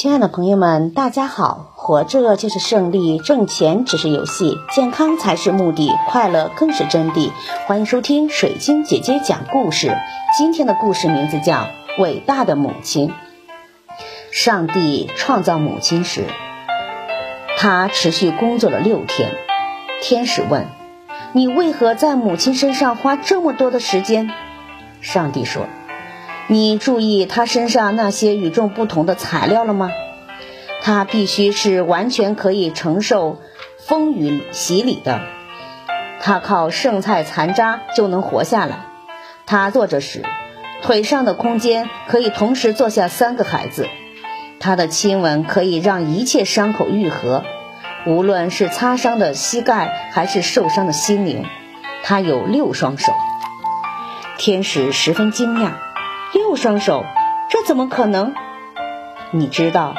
[0.00, 1.72] 亲爱的朋友们，大家好！
[1.74, 7.32] 活着就是胜利，挣钱只是游戏，健康才是目的，快乐更是真谛。
[7.66, 9.98] 欢迎收听水晶姐姐讲故事。
[10.36, 11.54] 今天的故事名字叫
[12.00, 13.08] 《伟大的母亲》。
[14.30, 16.26] 上帝创造母亲时，
[17.56, 19.32] 他持续工作了六天。
[20.00, 20.66] 天使问
[21.34, 24.30] ：“你为何在母亲身上花这么多的时间？”
[25.02, 25.64] 上帝说。
[26.50, 29.90] 你注意他身上那些与众不同的材料了吗？
[30.80, 33.42] 他必须是完全可以承受
[33.78, 35.20] 风雨洗礼的。
[36.20, 38.86] 他靠剩菜残渣就能活下来。
[39.44, 40.24] 他坐着时，
[40.82, 43.86] 腿上的空间可以同时坐下三个孩子。
[44.58, 47.44] 他的亲吻可以让一切伤口愈合，
[48.06, 51.44] 无论是擦伤的膝盖还是受伤的心灵。
[52.02, 53.12] 他有六双手。
[54.38, 55.87] 天使十分惊讶。
[56.32, 57.04] 六双手，
[57.50, 58.34] 这怎么可能？
[59.30, 59.94] 你知道，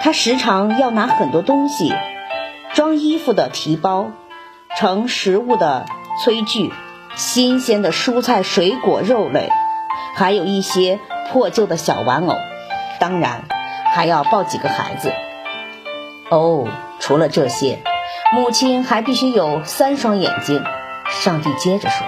[0.00, 1.92] 他时常要拿很多东西：
[2.72, 4.10] 装衣服的提包、
[4.76, 5.86] 盛食物的
[6.24, 6.72] 炊具、
[7.16, 9.50] 新鲜的蔬菜、水果、肉类，
[10.14, 12.36] 还有一些破旧的小玩偶。
[13.00, 13.44] 当然，
[13.92, 15.12] 还要抱几个孩子。
[16.30, 16.68] 哦，
[17.00, 17.82] 除了这些，
[18.32, 20.64] 母亲还必须有三双眼睛。
[21.10, 22.06] 上帝接着说。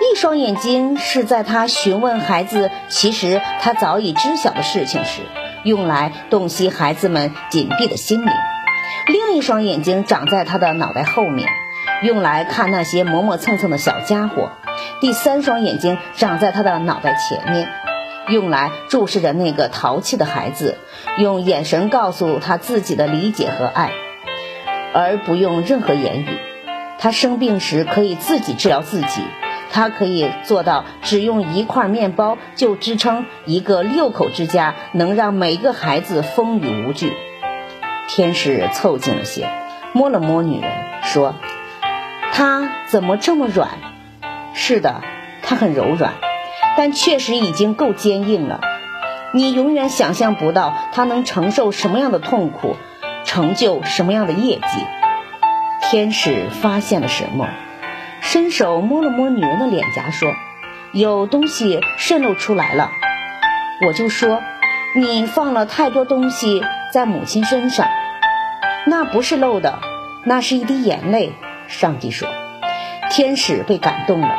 [0.00, 5.22] 一双眼睛是在他询问孩子，其实他早已知晓的事情时，
[5.64, 8.32] 用来洞悉孩子们紧闭的心灵；
[9.06, 11.48] 另一双眼睛长在他的脑袋后面，
[12.02, 14.50] 用来看那些磨磨蹭蹭的小家伙；
[15.00, 17.68] 第三双眼睛长在他的脑袋前面，
[18.28, 20.78] 用来注视着那个淘气的孩子，
[21.18, 23.92] 用眼神告诉他自己的理解和爱，
[24.94, 26.38] 而不用任何言语。
[26.98, 29.22] 他生病时可以自己治疗自己。
[29.72, 37.12] 他可以做到只用一块面包就支撑一个六口之家，能让每个孩子风雨无惧。
[38.08, 39.48] 天使凑近了些，
[39.94, 40.70] 摸了摸女人，
[41.02, 41.34] 说
[42.32, 43.70] ：“她怎么这么软
[44.52, 45.00] ？”“是的，
[45.42, 46.12] 她很柔软，
[46.76, 48.60] 但确实已经够坚硬了。
[49.32, 52.76] 你永远想象不到她能承受什么样的痛苦，
[53.24, 54.84] 成就什么样的业绩。”
[55.90, 57.48] 天使发现了什么？
[58.32, 60.34] 伸手摸了摸女人的脸颊，说
[60.94, 62.90] ：“有东西渗漏出来了。”
[63.86, 64.40] 我就说
[64.96, 66.62] ：“你放了太多东西
[66.94, 67.86] 在母亲身上。”
[68.88, 69.80] 那不是漏的，
[70.24, 71.34] 那是一滴眼泪。
[71.68, 72.26] 上帝说
[73.12, 74.38] ：“天使被感动了，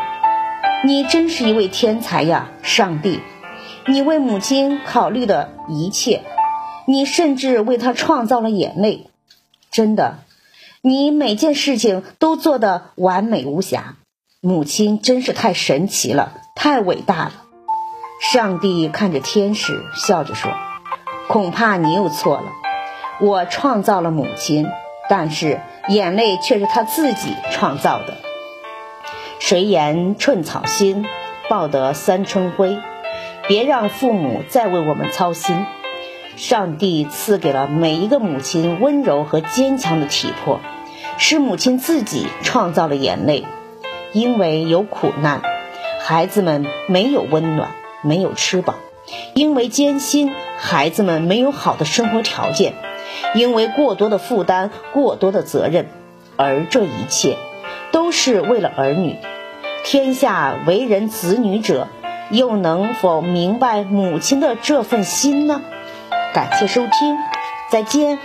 [0.84, 3.20] 你真是一位天才呀，上帝！
[3.86, 6.24] 你为母亲考虑的一切，
[6.88, 9.06] 你甚至为她创造了眼泪，
[9.70, 10.18] 真的。”
[10.86, 13.96] 你每件事情都做得完美无瑕，
[14.42, 17.32] 母亲真是太神奇了，太伟大了。
[18.20, 20.52] 上帝看着天使，笑着说
[21.30, 22.52] ：“恐怕你又错了。
[23.22, 24.68] 我创造了母亲，
[25.08, 28.18] 但是眼泪却是他自己创造的。
[29.40, 31.06] 谁言寸草心，
[31.50, 32.78] 报得三春晖？
[33.48, 35.66] 别让父母再为我们操心。
[36.36, 40.60] 上帝赐给了每一个母亲温柔和坚强的体魄。”
[41.18, 43.46] 是母亲自己创造了眼泪，
[44.12, 45.42] 因为有苦难，
[46.02, 48.76] 孩子们没有温暖，没有吃饱；
[49.34, 52.74] 因为艰辛，孩子们没有好的生活条件；
[53.36, 55.88] 因为过多的负担，过多的责任，
[56.36, 57.38] 而这一切，
[57.92, 59.18] 都是为了儿女。
[59.86, 61.88] 天下为人子女者，
[62.32, 65.62] 又能否明白母亲的这份心呢？
[66.34, 67.18] 感谢收听，
[67.70, 68.18] 再见。